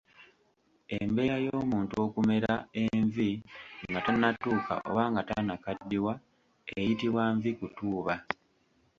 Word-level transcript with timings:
Embeera 0.97 1.37
y’omuntu 1.45 1.93
okumera 2.07 2.53
envi 2.83 3.31
nga 3.89 3.99
tannatuuka 4.05 4.73
oba 4.89 5.03
nga 5.11 5.21
tannakaddiwa 5.29 6.13
eyitibwa 6.77 7.23
nvi 7.35 7.51
kutuuba. 7.59 8.13